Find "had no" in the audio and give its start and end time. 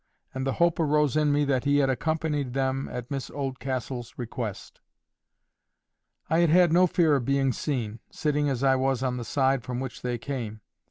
6.49-6.87